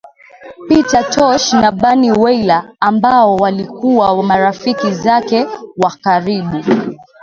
[0.67, 6.63] Peter Tosh na Bunny Wailer ambao walikuwa marafiki zake wa karibu